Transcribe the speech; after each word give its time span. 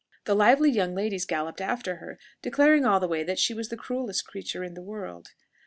The 0.25 0.33
lively 0.33 0.71
young 0.71 0.95
ladies 0.95 1.25
galloped 1.27 1.61
after 1.61 1.97
her, 1.97 2.17
declaring 2.41 2.85
all 2.87 2.99
the 2.99 3.07
way 3.07 3.23
that 3.23 3.37
she 3.37 3.53
was 3.53 3.69
the 3.69 3.77
cruellest 3.77 4.25
creature 4.25 4.63
in 4.63 4.73
the 4.73 4.81
world. 4.81 5.35